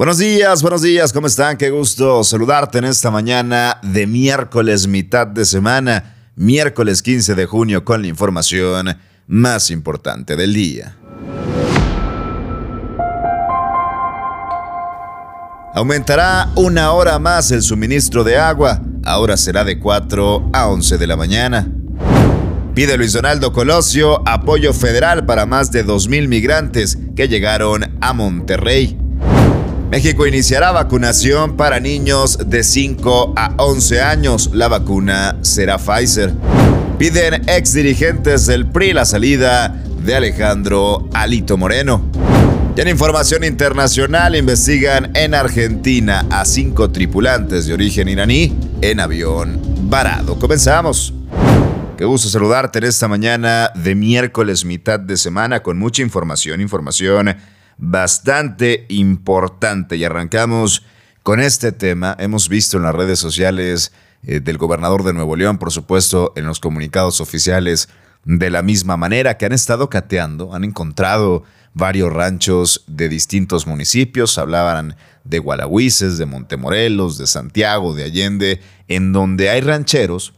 [0.00, 1.58] Buenos días, buenos días, ¿cómo están?
[1.58, 7.84] Qué gusto saludarte en esta mañana de miércoles, mitad de semana, miércoles 15 de junio,
[7.84, 10.96] con la información más importante del día.
[15.74, 21.06] Aumentará una hora más el suministro de agua, ahora será de 4 a 11 de
[21.06, 21.70] la mañana.
[22.74, 28.99] Pide Luis Donaldo Colosio apoyo federal para más de 2.000 migrantes que llegaron a Monterrey.
[29.90, 34.50] México iniciará vacunación para niños de 5 a 11 años.
[34.52, 36.32] La vacuna será Pfizer.
[36.96, 42.04] Piden ex dirigentes del PRI la salida de Alejandro Alito Moreno.
[42.76, 49.60] Y en información internacional investigan en Argentina a cinco tripulantes de origen iraní en avión
[49.90, 50.38] varado.
[50.38, 51.12] Comenzamos.
[51.98, 57.36] Qué gusto saludarte en esta mañana de miércoles, mitad de semana, con mucha información, información
[57.80, 59.96] bastante importante.
[59.96, 60.84] Y arrancamos
[61.22, 62.14] con este tema.
[62.18, 63.92] Hemos visto en las redes sociales
[64.22, 67.88] eh, del gobernador de Nuevo León, por supuesto, en los comunicados oficiales,
[68.24, 71.42] de la misma manera que han estado cateando, han encontrado
[71.72, 79.14] varios ranchos de distintos municipios, hablaban de Gualahuises, de Montemorelos, de Santiago, de Allende, en
[79.14, 80.34] donde hay rancheros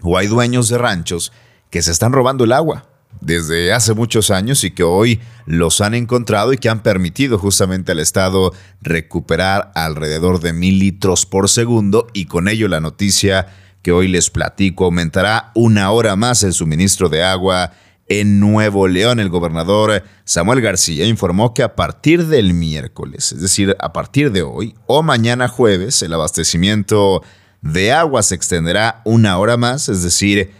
[0.00, 1.32] o hay dueños de ranchos
[1.68, 2.91] que se están robando el agua
[3.22, 7.92] desde hace muchos años y que hoy los han encontrado y que han permitido justamente
[7.92, 13.46] al Estado recuperar alrededor de mil litros por segundo y con ello la noticia
[13.82, 17.72] que hoy les platico aumentará una hora más el suministro de agua
[18.08, 19.20] en Nuevo León.
[19.20, 24.42] El gobernador Samuel García informó que a partir del miércoles, es decir, a partir de
[24.42, 27.22] hoy o mañana jueves, el abastecimiento
[27.60, 30.50] de agua se extenderá una hora más, es decir,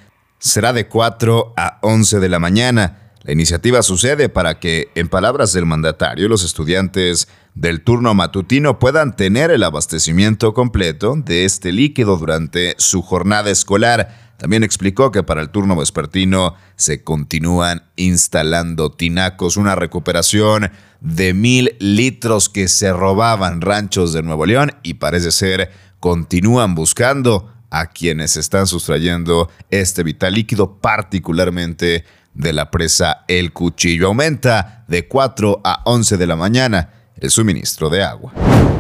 [0.43, 3.13] será de 4 a 11 de la mañana.
[3.23, 9.15] La iniciativa sucede para que, en palabras del mandatario, los estudiantes del turno matutino puedan
[9.15, 14.35] tener el abastecimiento completo de este líquido durante su jornada escolar.
[14.37, 21.77] También explicó que para el turno vespertino se continúan instalando tinacos, una recuperación de mil
[21.79, 28.37] litros que se robaban ranchos de Nuevo León y parece ser continúan buscando a quienes
[28.37, 34.09] están sustrayendo este vital líquido, particularmente de la presa El Cuchillo.
[34.09, 38.33] Aumenta de 4 a 11 de la mañana el suministro de agua.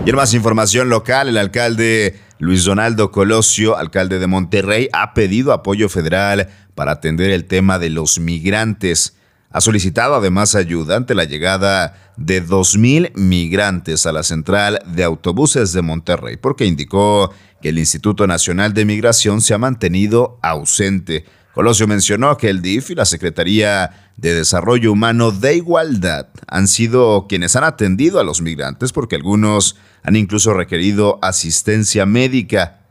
[0.04, 5.52] Y en más información local, el alcalde Luis Donaldo Colosio, alcalde de Monterrey, ha pedido
[5.52, 9.16] apoyo federal para atender el tema de los migrantes.
[9.52, 15.72] Ha solicitado además ayuda ante la llegada de 2.000 migrantes a la central de autobuses
[15.72, 21.26] de Monterrey, porque indicó que el Instituto Nacional de Migración se ha mantenido ausente.
[21.54, 27.26] Colosio mencionó que el DIF y la Secretaría de Desarrollo Humano de Igualdad han sido
[27.28, 32.81] quienes han atendido a los migrantes porque algunos han incluso requerido asistencia médica.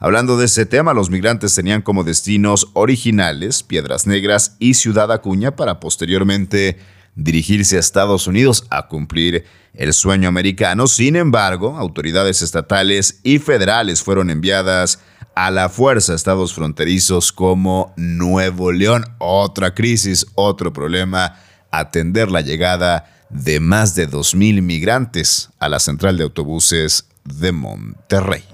[0.00, 5.56] Hablando de ese tema, los migrantes tenían como destinos originales Piedras Negras y Ciudad Acuña
[5.56, 6.78] para posteriormente
[7.16, 9.44] dirigirse a Estados Unidos a cumplir
[9.74, 10.86] el sueño americano.
[10.86, 15.00] Sin embargo, autoridades estatales y federales fueron enviadas
[15.34, 19.04] a la fuerza a estados fronterizos como Nuevo León.
[19.18, 21.40] Otra crisis, otro problema,
[21.72, 28.44] atender la llegada de más de 2.000 migrantes a la central de autobuses de Monterrey.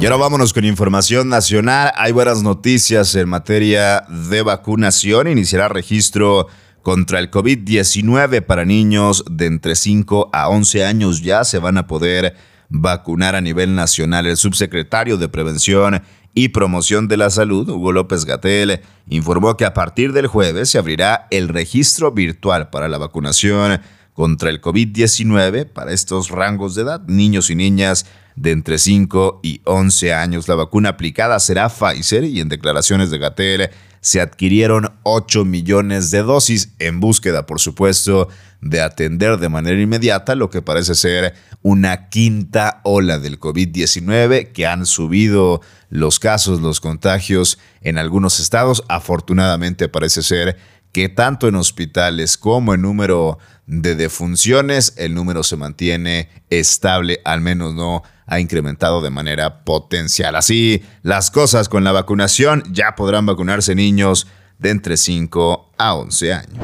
[0.00, 1.92] Y ahora vámonos con información nacional.
[1.94, 5.28] Hay buenas noticias en materia de vacunación.
[5.28, 6.46] Iniciará registro
[6.80, 11.86] contra el COVID-19 para niños de entre 5 a 11 años ya se van a
[11.86, 12.34] poder
[12.70, 14.24] vacunar a nivel nacional.
[14.24, 16.02] El subsecretario de Prevención
[16.32, 20.78] y Promoción de la Salud, Hugo López Gatel, informó que a partir del jueves se
[20.78, 23.82] abrirá el registro virtual para la vacunación
[24.14, 28.06] contra el COVID-19 para estos rangos de edad, niños y niñas
[28.40, 30.48] de entre 5 y 11 años.
[30.48, 33.70] La vacuna aplicada será Pfizer y en declaraciones de Gatel
[34.00, 38.28] se adquirieron 8 millones de dosis en búsqueda, por supuesto,
[38.62, 44.66] de atender de manera inmediata lo que parece ser una quinta ola del COVID-19 que
[44.66, 45.60] han subido
[45.90, 48.84] los casos, los contagios en algunos estados.
[48.88, 50.56] Afortunadamente parece ser
[50.92, 57.42] que tanto en hospitales como en número de defunciones el número se mantiene estable, al
[57.42, 60.36] menos no ha incrementado de manera potencial.
[60.36, 64.26] Así las cosas con la vacunación, ya podrán vacunarse niños
[64.58, 66.58] de entre 5 a 11 años.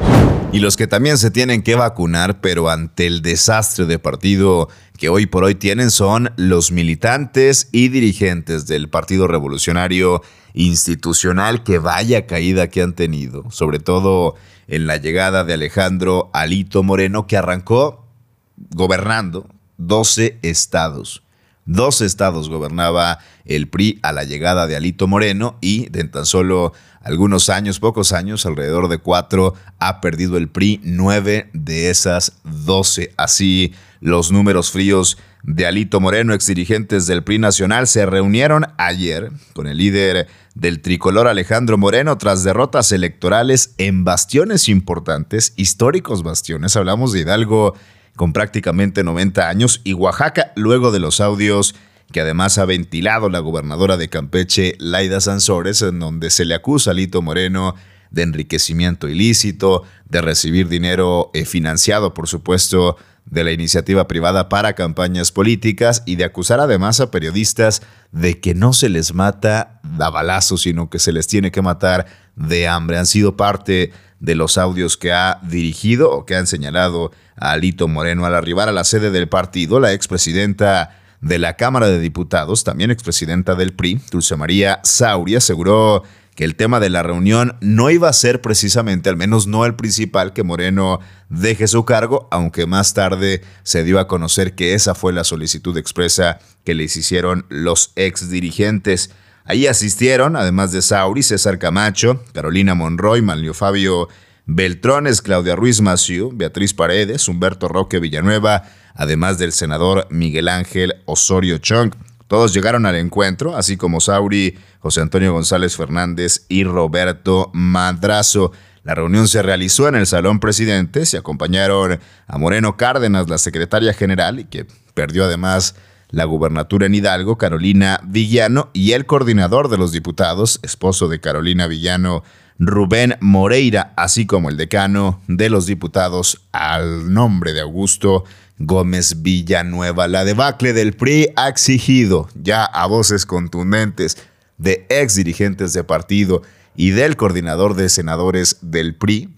[0.53, 5.09] Y los que también se tienen que vacunar, pero ante el desastre de partido que
[5.09, 10.21] hoy por hoy tienen, son los militantes y dirigentes del Partido Revolucionario
[10.53, 14.35] Institucional, que vaya caída que han tenido, sobre todo
[14.69, 18.07] en la llegada de Alejandro Alito Moreno, que arrancó
[18.55, 21.26] gobernando 12 estados.
[21.67, 26.73] 12 estados gobernaba el PRI a la llegada de Alito Moreno y de tan solo
[27.01, 33.13] algunos años, pocos años, alrededor de cuatro, ha perdido el PRI nueve de esas 12.
[33.15, 39.67] Así, los números fríos de Alito Moreno, exdirigentes del PRI nacional, se reunieron ayer con
[39.67, 46.75] el líder del tricolor Alejandro Moreno tras derrotas electorales en bastiones importantes, históricos bastiones.
[46.75, 47.75] Hablamos de Hidalgo
[48.17, 51.73] con prácticamente 90 años y Oaxaca luego de los audios
[52.11, 56.91] que además ha ventilado la gobernadora de Campeche, Laida Sansores, en donde se le acusa
[56.91, 57.75] a Alito Moreno
[58.11, 64.73] de enriquecimiento ilícito, de recibir dinero eh, financiado, por supuesto, de la iniciativa privada para
[64.73, 67.81] campañas políticas y de acusar además a periodistas
[68.13, 72.05] de que no se les mata a balazos, sino que se les tiene que matar
[72.37, 72.97] de hambre.
[72.97, 73.91] Han sido parte
[74.21, 78.73] de los audios que ha dirigido o que han señalado Alito Moreno al arribar a
[78.73, 83.99] la sede del partido, la expresidenta de la Cámara de Diputados, también expresidenta del PRI,
[84.11, 86.03] Dulce María Sauri, aseguró
[86.37, 89.73] que el tema de la reunión no iba a ser precisamente, al menos no el
[89.73, 90.99] principal, que Moreno
[91.29, 95.75] deje su cargo, aunque más tarde se dio a conocer que esa fue la solicitud
[95.77, 99.09] expresa que les hicieron los ex dirigentes.
[99.45, 104.07] Ahí asistieron, además de Sauri, César Camacho, Carolina Monroy, Manlio Fabio
[104.49, 108.63] Beltrones, Claudia Ruiz Maciú, Beatriz Paredes, Humberto Roque Villanueva,
[108.95, 111.93] además del senador Miguel Ángel Osorio Chong.
[112.27, 118.53] Todos llegaron al encuentro, así como Sauri, José Antonio González Fernández y Roberto Madrazo.
[118.83, 123.93] La reunión se realizó en el Salón Presidente, se acompañaron a Moreno Cárdenas, la secretaria
[123.93, 125.75] general, y que perdió además
[126.09, 131.67] la gubernatura en Hidalgo, Carolina Villano, y el coordinador de los diputados, esposo de Carolina
[131.67, 132.23] Villano,
[132.59, 138.23] Rubén Moreira, así como el decano de los diputados al nombre de Augusto
[138.57, 140.07] Gómez Villanueva.
[140.07, 144.17] La debacle del PRI ha exigido ya a voces contundentes
[144.57, 146.41] de ex dirigentes de partido
[146.75, 149.37] y del coordinador de senadores del PRI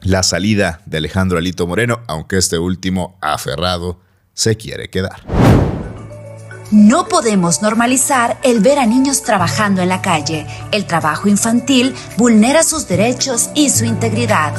[0.00, 4.00] la salida de Alejandro Alito Moreno, aunque este último aferrado
[4.34, 5.65] se quiere quedar.
[6.72, 10.46] No podemos normalizar el ver a niños trabajando en la calle.
[10.72, 14.52] El trabajo infantil vulnera sus derechos y su integridad.